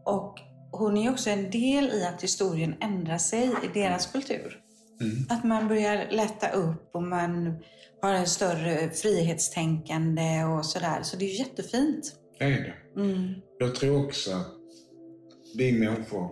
[0.04, 4.58] Och hon är också en del i att historien ändrar sig i deras kultur.
[5.00, 5.26] Mm.
[5.28, 7.56] Att man börjar lätta upp och man
[8.02, 11.02] har en större frihetstänkande och sådär.
[11.02, 12.12] Så det är jättefint.
[12.38, 12.50] Det är
[12.94, 13.00] det.
[13.00, 13.34] Mm.
[13.58, 14.54] Jag tror också att
[15.56, 16.30] vi människor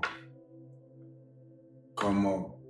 [1.94, 2.60] kommer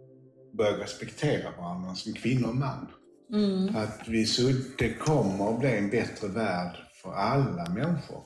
[0.57, 2.87] börja respektera varandra som kvinna och man.
[3.33, 3.77] Mm.
[3.77, 4.43] Att vi, så
[4.79, 8.23] det kommer att bli en bättre värld för alla människor.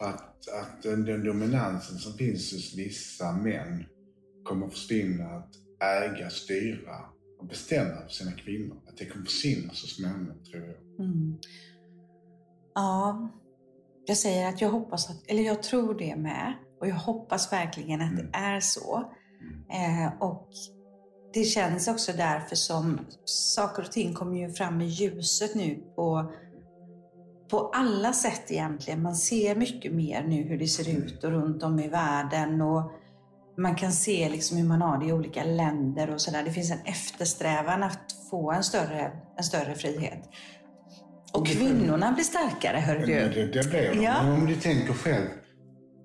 [0.00, 3.84] Att, att den, den dominansen som finns hos vissa män
[4.44, 5.24] kommer att försvinna.
[5.24, 6.96] Att äga, styra
[7.40, 8.76] och bestämma över sina kvinnor.
[8.88, 11.06] Att det kommer försvinna så småningom, tror jag.
[11.06, 11.36] Mm.
[12.74, 13.28] Ja,
[14.06, 16.54] jag säger att jag hoppas att, eller jag tror det med.
[16.80, 18.26] Och jag hoppas verkligen att Mm.
[18.26, 19.12] det är så.
[19.72, 20.48] Eh, och
[21.34, 26.32] det känns också därför som saker och ting kommer ju fram i ljuset nu på,
[27.50, 29.02] på alla sätt egentligen.
[29.02, 32.60] Man ser mycket mer nu hur det ser ut och runt om i världen.
[32.60, 32.92] Och
[33.56, 36.42] man kan se liksom hur man har det i olika länder och sådär.
[36.44, 40.28] Det finns en eftersträvan att få en större, en större frihet.
[41.32, 43.06] Och kvinnorna blir starkare, hör du.
[43.06, 44.02] det, det blir de.
[44.02, 44.22] Ja.
[44.22, 45.28] Men om du tänker själv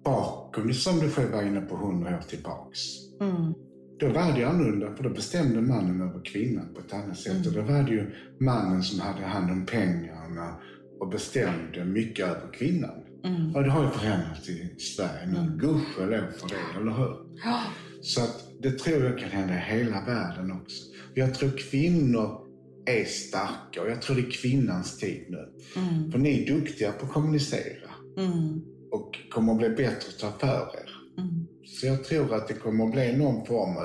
[0.04, 2.80] bakom, som du själv var inne på, hundra år tillbaks.
[3.22, 3.54] Mm.
[4.00, 7.34] Då var det annorlunda, för då bestämde mannen över kvinnan på ett annat sätt.
[7.34, 7.48] Mm.
[7.48, 10.56] Och då var det ju mannen som hade hand om pengarna
[11.00, 13.04] och bestämde mycket över kvinnan.
[13.24, 13.56] Mm.
[13.56, 15.38] Och det har ju förändrats i Sverige nu.
[15.38, 15.58] Mm.
[15.58, 17.16] Gudskelov för det, eller hur?
[17.44, 17.62] Ja.
[18.02, 20.84] Så att det tror jag kan hända i hela världen också.
[21.14, 22.42] Jag tror kvinnor
[22.86, 25.50] är starka och jag tror det är kvinnans tid nu.
[25.76, 26.12] Mm.
[26.12, 28.62] För ni är duktiga på att kommunicera Mm.
[28.92, 30.90] och kommer att bli bättre att ta för er.
[31.18, 31.48] Mm.
[31.66, 33.84] Så jag tror att det kommer att bli någon form av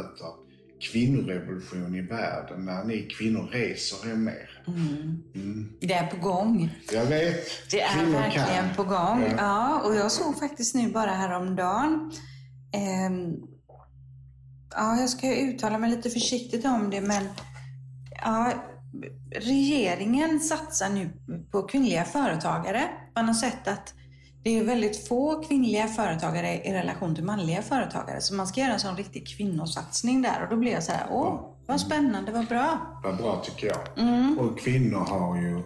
[0.92, 4.62] kvinnorevolution i världen när ni kvinnor reser er mer.
[4.66, 5.22] Mm.
[5.34, 5.72] Mm.
[5.80, 6.70] Det är på gång.
[6.92, 7.70] Jag vet.
[7.70, 8.74] Det är kvinnor verkligen kan.
[8.76, 9.22] på gång.
[9.22, 9.34] Ja.
[9.38, 9.82] Ja.
[9.84, 12.12] och jag såg faktiskt nu bara häromdagen.
[12.72, 13.34] ehm,
[14.74, 17.24] ja, jag ska uttala mig lite försiktigt om det, men
[18.24, 18.52] ja,
[19.30, 21.10] regeringen satsar nu
[21.50, 22.82] på kvinnliga företagare.
[23.16, 23.94] Man har sett att
[24.44, 28.20] det är väldigt få kvinnliga företagare i relation till manliga företagare.
[28.20, 30.42] Så man ska göra en sån riktig kvinnosatsning där.
[30.42, 33.00] Och då blir jag så här, åh, vad spännande, vad bra.
[33.04, 33.98] Vad bra tycker jag.
[33.98, 34.38] Mm.
[34.38, 35.62] Och kvinnor har ju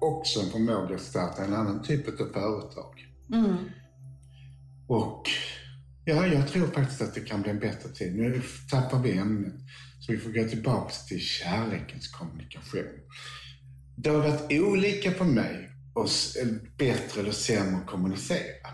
[0.00, 3.06] också en förmåga att starta en annan typ av företag.
[3.32, 3.56] Mm.
[4.88, 5.22] Och
[6.04, 8.16] ja, jag tror faktiskt att det kan bli en bättre tid.
[8.16, 9.54] Nu tappar vi ämnet.
[10.00, 12.98] Så vi får gå tillbaka till kärlekens kommunikation.
[13.96, 16.36] Det har varit olika för mig oss
[16.78, 18.68] bättre eller sämre att kommunicera.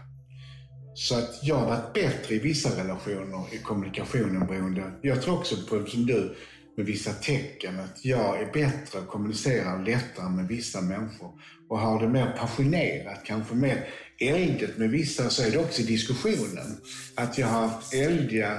[0.95, 5.57] Så att jag har varit bättre i vissa relationer i kommunikationen beroende, jag tror också
[5.69, 6.37] på som du,
[6.77, 7.81] med vissa tecken.
[7.81, 11.33] Att jag är bättre att kommunicera lättare med vissa människor
[11.69, 15.31] och har det mer passionerat, kanske mer eldigt med vissa.
[15.31, 16.81] Så är det också i diskussionen.
[17.15, 18.53] Att jag har haft eldiga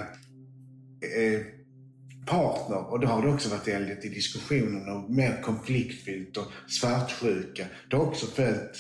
[1.18, 1.59] eh,
[2.30, 7.66] partner och då har det också varit eldigt i diskussionen och mer konfliktfyllt och svartsjuka.
[7.90, 8.78] Det har också följt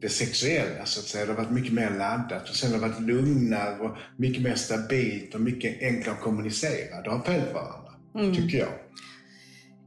[0.00, 1.26] det sexuella så att säga.
[1.26, 4.54] Det har varit mycket mer laddat och sen har det varit lugnare och mycket mer
[4.54, 7.02] stabilt och mycket enklare att kommunicera.
[7.02, 8.72] Det har följt varandra, tycker jag.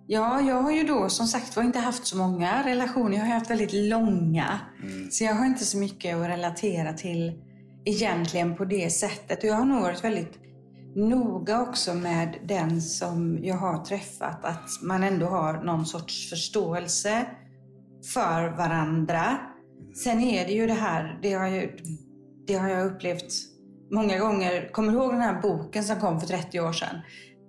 [0.08, 3.18] Ja, jag har ju då som sagt var inte haft så många relationer.
[3.18, 4.60] Jag har haft väldigt långa.
[5.10, 7.34] Så jag har inte så mycket att relatera till
[7.86, 9.44] egentligen på det sättet.
[9.44, 10.45] Och jag har nog varit väldigt
[10.96, 14.46] noga också med den som jag har träffat.
[14.46, 17.26] Att man ändå har någon sorts förståelse
[18.14, 19.38] för varandra.
[20.04, 21.78] Sen är det ju det här, det har, ju,
[22.48, 23.34] det har jag upplevt
[23.92, 24.70] många gånger.
[24.72, 27.00] Kommer du ihåg den här boken som kom för 30 år sedan?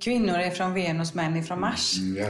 [0.05, 1.99] Kvinnor är från Venus, män är från Mars.
[1.99, 2.29] Mm, ja.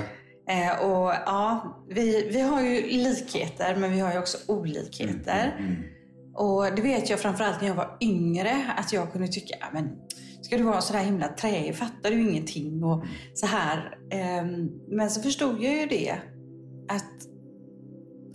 [0.48, 5.56] Eh, och ja, vi, vi har ju likheter, men vi har ju också olikheter.
[5.58, 5.76] Mm.
[6.34, 9.90] Och det vet jag framförallt när jag var yngre, att jag kunde tycka, "Ja, men
[10.46, 12.84] ska du vara så där himla träig, fattar du ingenting?
[12.84, 13.04] Och
[13.34, 13.98] så här.
[14.10, 16.16] Ehm, men så förstod jag ju det,
[16.88, 17.12] att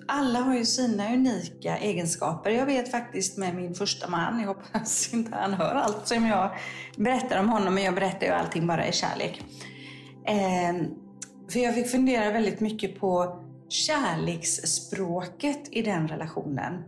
[0.07, 2.49] alla har ju sina unika egenskaper.
[2.49, 6.51] Jag vet faktiskt med min första man, jag hoppas inte han hör allt som jag
[6.97, 9.43] berättar om honom, men jag berättar ju allting bara i kärlek.
[10.25, 10.85] Ehm,
[11.51, 16.83] för jag fick fundera väldigt mycket på kärleksspråket i den relationen.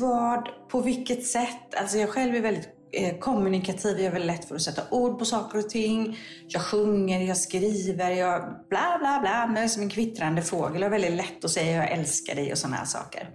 [0.00, 4.48] Vad, på vilket sätt, alltså jag själv är väldigt eh, kommunikativ, jag är väldigt lätt
[4.48, 6.18] för att sätta ord på saker och ting.
[6.48, 9.52] Jag sjunger, jag skriver, jag bla bla bla.
[9.54, 10.82] Jag är som en kvittrande fågel.
[10.82, 13.30] Jag är väldigt lätt att säga jag älskar dig och sådana här saker.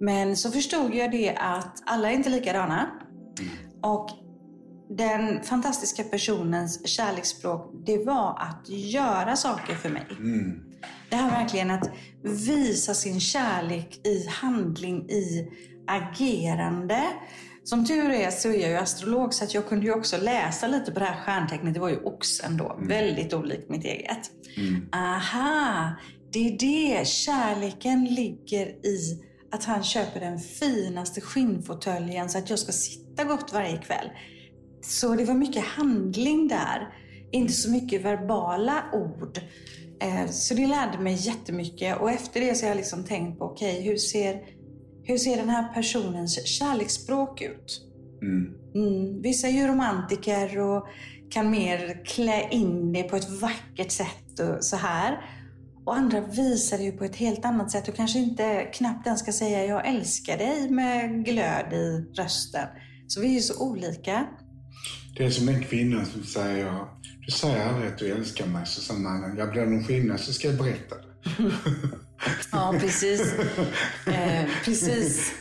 [0.00, 2.90] Men så förstod jag det att alla är inte likadana.
[3.82, 4.10] Och
[4.96, 10.06] den fantastiska personens kärleksspråk, det var att göra saker för mig.
[10.10, 10.62] Mm.
[11.10, 11.90] Det här verkligen att
[12.22, 15.48] visa sin kärlek i handling, i
[15.86, 17.02] agerande.
[17.68, 20.66] Som tur är så är jag ju astrolog så att jag kunde ju också läsa
[20.66, 21.74] lite på det här stjärntecknet.
[21.74, 22.78] Det var ju oxen då.
[22.80, 24.30] Väldigt olikt mitt eget.
[24.56, 24.88] Mm.
[24.92, 25.90] Aha,
[26.32, 27.06] det är det.
[27.06, 33.52] Kärleken ligger i att han köper den finaste skinnfåtöljen så att jag ska sitta gott
[33.52, 34.10] varje kväll.
[34.82, 36.88] Så det var mycket handling där,
[37.32, 39.38] inte så mycket verbala ord.
[40.00, 43.44] Eh, så det lärde mig jättemycket och efter det så har jag liksom tänkt på,
[43.44, 44.57] okej, okay, hur, ser,
[45.08, 47.82] hur ser den här personens kärleksspråk ut?
[48.22, 48.54] Mm.
[48.74, 49.22] Mm.
[49.22, 50.88] Vissa är ju romantiker och
[51.30, 55.18] kan mer klä in det på ett vackert sätt och så här.
[55.84, 59.20] Och andra visar det ju på ett helt annat sätt och kanske inte knappt ens
[59.20, 62.68] ska säga jag älskar dig med glöd i rösten.
[63.06, 64.26] Så vi är ju så olika.
[65.16, 66.72] Det är som en kvinna som säger,
[67.26, 70.32] du säger aldrig att du älskar mig, så sa mannen, jag blir någon kvinna så
[70.32, 71.07] ska jag berätta det.
[72.52, 73.34] ja, precis.
[74.06, 75.32] Eh, precis.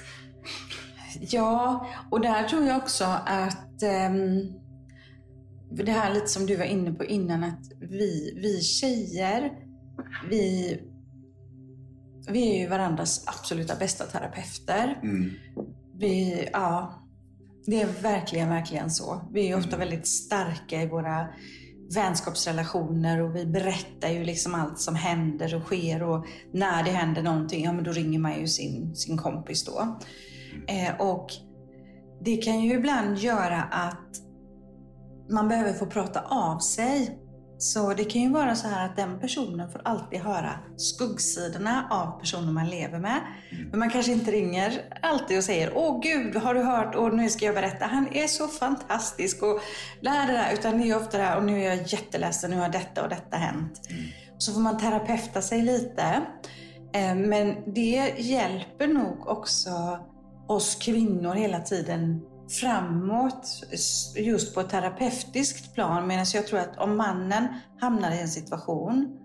[1.20, 4.14] Ja, och där tror jag också att eh,
[5.72, 9.52] det här lite som du var inne på innan, att vi, vi tjejer,
[10.30, 10.80] vi,
[12.30, 15.00] vi är ju varandras absoluta bästa terapeuter.
[15.04, 15.32] Mm.
[16.00, 17.04] Vi, ja,
[17.66, 19.30] det är verkligen, verkligen så.
[19.34, 19.80] Vi är ofta mm.
[19.80, 21.28] väldigt starka i våra
[21.96, 27.22] vänskapsrelationer och vi berättar ju liksom allt som händer och sker och när det händer
[27.22, 29.98] någonting, ja men då ringer man ju sin, sin kompis då.
[30.68, 31.28] Eh, och
[32.22, 34.08] det kan ju ibland göra att
[35.30, 37.20] man behöver få prata av sig.
[37.58, 42.20] Så det kan ju vara så här att den personen får alltid höra skuggsidorna av
[42.20, 43.22] personen man lever med.
[43.52, 43.70] Mm.
[43.70, 46.96] Men man kanske inte ringer alltid och säger Åh gud, har du hört?
[46.96, 47.86] Och nu ska jag berätta.
[47.86, 49.44] Han är så fantastisk.
[49.44, 49.62] Och
[50.02, 50.54] det där.
[50.54, 53.10] Utan det är ofta det här, och nu är jag jätteledsen, nu har detta och
[53.10, 53.82] detta hänt.
[53.90, 54.04] Mm.
[54.38, 56.22] Så får man terapeuta sig lite.
[56.94, 60.00] Eh, men det hjälper nog också
[60.48, 63.64] oss kvinnor hela tiden framåt
[64.16, 66.08] just på ett terapeutiskt plan.
[66.08, 67.48] Medan jag tror att om mannen
[67.80, 69.18] hamnar i en situation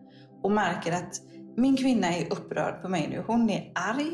[0.43, 1.21] och märker att
[1.57, 3.25] min kvinna är upprörd på mig nu.
[3.27, 4.11] Hon är arg,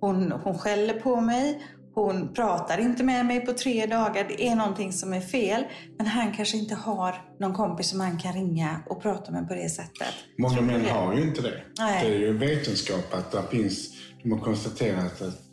[0.00, 1.62] hon, hon skäller på mig,
[1.94, 4.26] hon pratar inte med mig på tre dagar.
[4.28, 5.64] Det är någonting som är fel.
[5.96, 9.54] Men han kanske inte har någon kompis som han kan ringa och prata med på
[9.54, 10.14] det sättet.
[10.38, 11.62] Många män har ju inte det.
[11.78, 12.08] Nej.
[12.08, 13.88] Det är ju vetenskap att det finns,
[14.22, 15.47] de har konstaterat att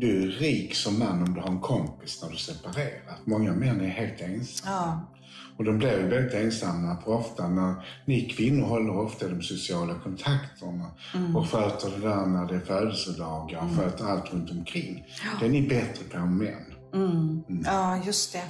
[0.00, 3.18] du är rik som man om du har en kompis när du separerar.
[3.24, 4.74] Många män är helt ensamma.
[4.74, 5.14] Ja.
[5.56, 9.94] Och de blir ju väldigt ensamma för ofta när ni kvinnor håller ofta de sociala
[9.94, 11.36] kontakterna mm.
[11.36, 13.76] och sköter det där när det är födelsedagar och mm.
[13.76, 15.04] sköter allt runt omkring.
[15.24, 15.30] Ja.
[15.40, 16.74] Det är ni bättre på än män.
[16.94, 17.42] Mm.
[17.48, 17.62] mm.
[17.64, 18.44] Ja, just det.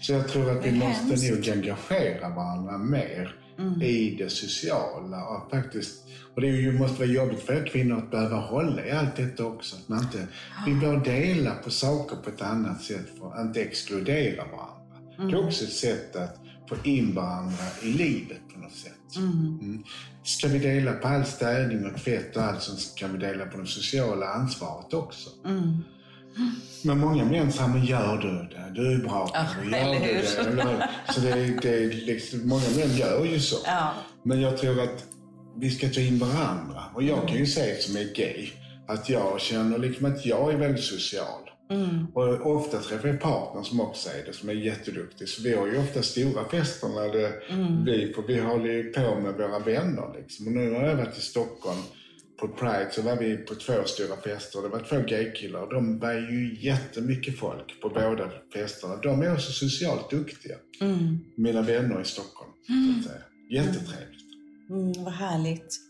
[0.00, 3.82] Så jag tror att vi måste nog engagera varandra mer mm.
[3.82, 5.26] i det sociala.
[5.26, 6.03] Och, faktiskt,
[6.34, 9.76] och det ju, måste vara jobbigt för kvinnor att behöva hålla i allt detta också.
[9.76, 10.26] Att man inte,
[10.66, 14.96] Vi bör dela på saker på ett annat sätt för att inte exkludera varandra.
[15.18, 15.28] Mm.
[15.28, 15.46] Det är mm.
[15.46, 19.16] också ett sätt att få in varandra i livet på något sätt.
[19.16, 19.58] Mm.
[19.62, 19.82] Mm.
[20.22, 23.58] Ska vi dela på all städning och tvätt och allt så kan vi dela på
[23.58, 25.30] det sociala ansvaret också.
[25.44, 25.82] Mm.
[26.82, 28.72] Men många män säger, men gör du det?
[28.74, 29.78] Du är bra på det.
[29.78, 30.88] Gör du det?
[31.12, 33.56] Så det, det, liksom, många män gör ju så.
[33.66, 33.92] Ja.
[34.22, 35.06] Men jag tror att
[35.60, 36.82] vi ska ta in varandra.
[36.94, 38.50] Och jag kan ju säga som är gay,
[38.88, 41.50] att jag känner liksom att jag är väldigt social.
[41.70, 42.06] Mm.
[42.14, 45.28] Och ofta träffar jag partner som också är det, som är jätteduktig.
[45.28, 47.84] Så vi har ju ofta stora fester när det mm.
[47.84, 50.14] blir, för vi håller ju på med våra vänner.
[50.16, 50.46] Liksom.
[50.46, 51.80] Och nu har jag varit i Stockholm
[52.40, 54.62] på Pride så var vi på två stora fester.
[54.62, 55.70] Det var två gaykillar.
[55.70, 58.96] De var ju jättemycket folk på båda festerna.
[58.96, 60.56] De är också socialt duktiga.
[60.80, 61.18] Mm.
[61.36, 62.50] Mina vänner i Stockholm.
[62.68, 62.94] Mm.
[62.94, 63.24] Så att säga.
[63.50, 64.13] Jättetrevligt.
[64.70, 65.80] Mm, vad härligt.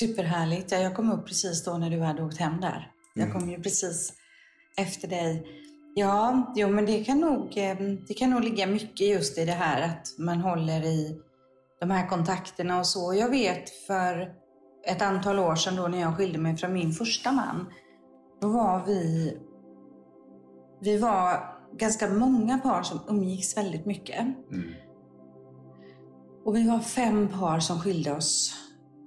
[0.00, 0.72] Superhärligt.
[0.72, 2.92] Jag kom upp precis då när du hade åkt hem där.
[3.14, 3.40] Jag mm.
[3.40, 4.12] kom ju precis
[4.76, 5.46] efter dig.
[5.94, 7.76] Ja, jo, men det kan, nog, eh,
[8.08, 11.20] det kan nog ligga mycket just i det här att man håller i
[11.80, 13.14] de här kontakterna och så.
[13.14, 14.34] Jag vet för
[14.86, 17.66] ett antal år sedan då när jag skilde mig från min första man.
[18.40, 19.36] Då var vi,
[20.80, 24.20] vi var ganska många par som umgicks väldigt mycket.
[24.20, 24.74] Mm.
[26.44, 28.54] Och vi var fem par som skilde oss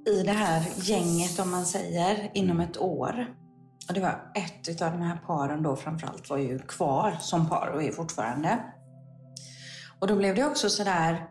[0.08, 3.36] i det här gänget om man säger inom ett år.
[3.88, 7.72] Och det var ett av de här paren då framförallt var ju kvar som par
[7.74, 8.60] och är fortfarande.
[10.00, 11.28] Och då blev det också sådär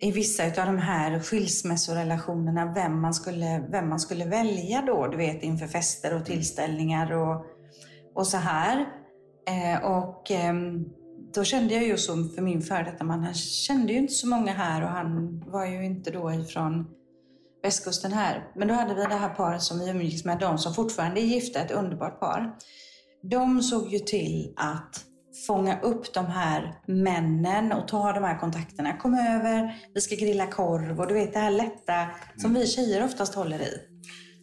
[0.00, 5.16] i vissa av de här skilsmässorelationerna vem man skulle, vem man skulle välja då, du
[5.16, 7.46] vet inför fester och tillställningar och,
[8.14, 8.86] och så här.
[9.46, 10.54] Eh, och eh,
[11.34, 14.26] då kände jag ju som för min före detta man, han kände ju inte så
[14.26, 16.86] många här och han var ju inte då ifrån
[17.62, 18.48] västkusten här.
[18.56, 21.24] Men då hade vi det här paret som vi umgicks med, de som fortfarande är
[21.24, 22.56] gifta, ett underbart par.
[23.22, 25.04] De såg ju till att
[25.46, 28.96] fånga upp de här männen och ta de här kontakterna.
[28.96, 33.04] Kom över, vi ska grilla korv och du vet det här lätta som vi tjejer
[33.04, 33.78] oftast håller i.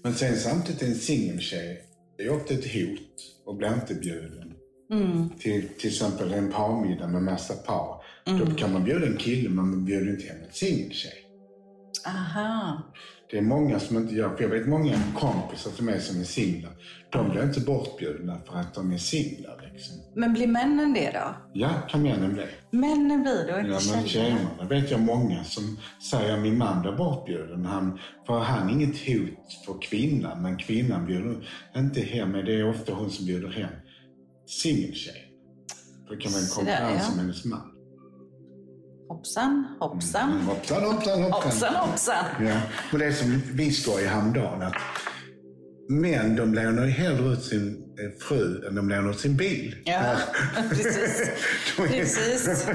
[0.04, 1.82] Men sen samtidigt en singeltjej
[2.18, 4.54] är ofta ett hot och blir inte bjuden.
[4.92, 5.30] Mm.
[5.30, 8.02] Till, till exempel en parmiddag med massa par.
[8.26, 11.14] Då kan man bjuda en kille, men man bjuder inte hem en singeltjej.
[12.08, 12.82] Aha.
[13.32, 16.24] Det är många som inte gör, för jag vet många kompisar till mig som är
[16.24, 16.72] singlar.
[17.12, 19.72] De blir inte bortbjudna för att de är singlar.
[19.74, 19.96] Liksom.
[20.16, 21.36] Men blir männen det då?
[21.54, 22.44] Ja, kan männen bli.
[22.72, 24.08] Männen blir det och inte Ja, tjejerna?
[24.08, 25.78] tjejerna vet jag många som
[26.12, 27.66] säger att min man blir bortbjuden.
[27.66, 31.36] Han, för han är inget hot för kvinnan, men kvinnan bjuder
[31.78, 32.32] inte hem.
[32.32, 33.72] Det är ofta hon som bjuder hem
[34.52, 35.28] singeltjejen.
[36.08, 37.12] För det kan vara en konkurrens ja.
[37.14, 37.62] om hennes man.
[39.10, 40.32] Hoppsan, hoppsan.
[40.32, 41.42] Hoppsan, hoppsan, hoppsan.
[41.44, 42.26] Hoppsan, hoppsan.
[42.48, 42.62] Ja,
[42.92, 44.74] och det är som vi skojade häromdagen att
[45.90, 47.68] män de lånar ju hellre ut sin
[48.00, 49.76] eh, fru än de lånar ut sin bil.
[49.86, 50.16] Ja,
[50.70, 51.22] precis.
[51.80, 52.68] Är- Precis.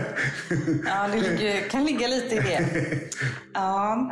[0.87, 2.69] Ja, det ligger, kan ligga lite i det.
[3.55, 4.11] Ja.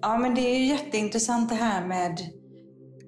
[0.00, 2.18] ja, men det är ju jätteintressant det här med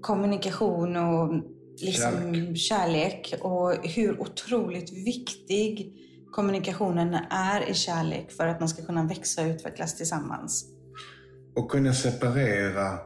[0.00, 2.56] kommunikation och liksom Kärlek.
[2.56, 3.34] kärlek.
[3.40, 5.92] och hur otroligt viktig
[6.32, 10.66] kommunikationen är i kärlek för att man ska kunna växa och utvecklas tillsammans.
[11.56, 12.98] Och kunna separera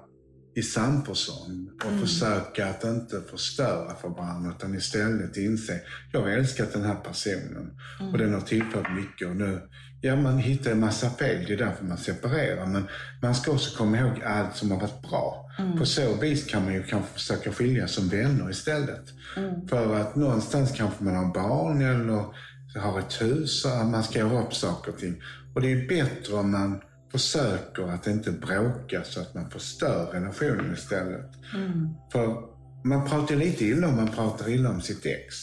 [0.54, 5.81] i samförstånd och försöka att inte förstöra för varandra utan istället inse,
[6.12, 7.70] jag har älskat den här personen
[8.12, 9.61] och den har tillfört mycket och nu,
[10.00, 12.88] ja man hittar en massa fel, det är därför man separerar men
[13.22, 15.44] man ska också komma ihåg allt som har varit bra.
[15.78, 19.04] På så vis kan man ju kanske försöka skiljas som vänner istället.
[19.70, 22.24] För att någonstans kanske man har barn eller
[22.80, 25.22] har ett hus och man ska göra upp saker och ting.
[25.54, 26.80] Och det är bättre om man
[27.12, 31.30] försöker att inte bråka så att man förstör relationen istället.
[32.12, 32.37] För
[32.84, 35.37] man pratar lite illa om man pratar illa om sitt ex.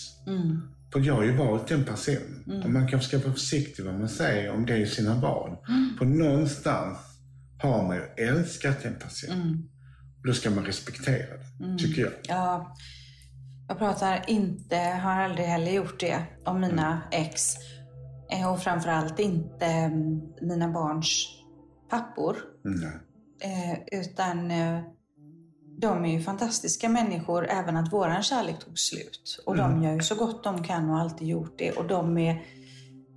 [0.95, 2.61] För jag har ju varit den personen.
[2.63, 5.57] Och man kanske ska vara försiktig vad man säger om det i sina barn.
[5.97, 6.97] För någonstans
[7.61, 9.69] har man ju älskat en person.
[10.19, 12.11] Och då ska man respektera det, tycker jag.
[12.27, 12.75] Ja,
[13.67, 17.55] jag pratar inte, har aldrig heller gjort det, om mina ex.
[18.31, 21.27] Eh, Och framförallt inte mm, mina barns
[21.89, 22.37] pappor.
[22.65, 22.83] Mm.
[23.41, 24.79] Eh, utan eh,
[25.77, 29.43] de är ju fantastiska människor, även att våran kärlek tog slut.
[29.45, 31.71] Och de gör ju så gott de kan och har alltid gjort det.
[31.71, 32.41] Och de är,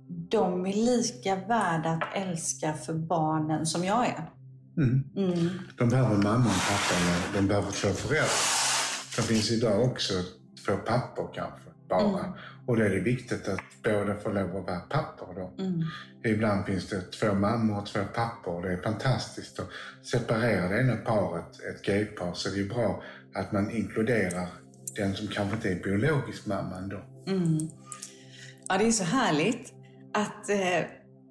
[0.07, 4.29] de är lika värda att älska för barnen som jag är.
[4.77, 5.03] Mm.
[5.15, 5.49] Mm.
[5.77, 8.29] De behöver mamma och pappa, de behöver två föräldrar.
[9.15, 10.13] Det finns idag också
[10.65, 12.37] två pappor kanske, bara.
[12.69, 15.51] Och då är det viktigt att båda får lov att vara pappor då.
[16.29, 19.59] Ibland finns det två mammor och två pappor och det är fantastiskt.
[19.59, 19.65] Och
[20.03, 23.03] separerar det ena paret, ett gaypar, så är det ju bra
[23.35, 24.47] att man inkluderar
[24.95, 26.99] den som kanske inte är biologisk mamma ändå.
[28.67, 29.73] Ja, det är så härligt
[30.13, 30.85] att eh,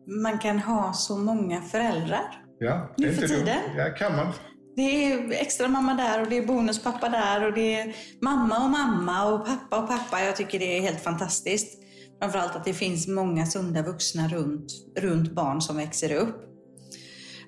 [0.07, 2.45] man kan ha så många föräldrar.
[2.59, 3.59] Ja, Nu är för tiden.
[3.77, 4.33] Ja, kan man.
[4.79, 8.71] Det är extra mamma där och det är bonuspappa där och det är mamma och
[8.71, 10.25] mamma och pappa och pappa.
[10.25, 11.79] Jag tycker det är helt fantastiskt.
[12.19, 16.37] Framförallt att det finns många sunda vuxna runt, runt barn som växer upp.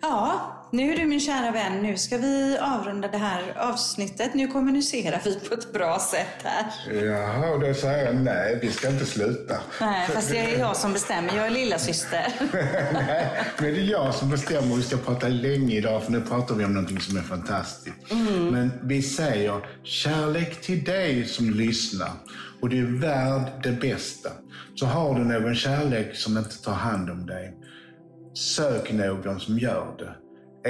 [0.01, 4.35] Ja, nu du min kära vän, nu ska vi avrunda det här avsnittet.
[4.35, 6.95] Nu kommunicerar vi på ett bra sätt här.
[7.05, 9.57] Jaha, och då säger jag nej, vi ska inte sluta.
[9.81, 11.37] Nej, fast det är jag som bestämmer.
[11.37, 12.27] Jag är lilla syster.
[12.93, 13.27] Nej,
[13.59, 14.77] men det är jag som bestämmer.
[14.77, 17.97] Vi ska prata länge idag, för nu pratar vi om någonting som är fantastiskt.
[18.51, 22.11] Men vi säger kärlek till dig som lyssnar.
[22.61, 24.31] Och du är värd det bästa.
[24.75, 27.55] Så har du någon kärlek som inte tar hand om dig,
[28.35, 30.17] sök någon som gör det.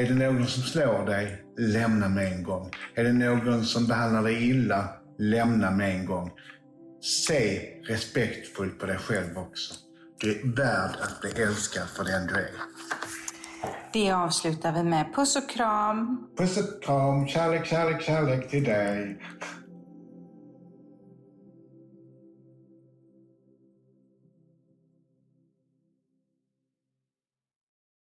[0.01, 2.70] Är det någon som slår dig, lämna med en gång.
[2.94, 6.31] Är det någon som behandlar dig illa, lämna med en gång.
[7.03, 9.75] Se respektfullt på dig själv också.
[10.20, 12.51] Du är värd att bli älskad för den du är.
[13.92, 15.14] Det avslutar vi med.
[15.14, 16.29] Puss och kram.
[16.38, 19.18] Puss och kram, kärlek, kärlek, kärlek till dig.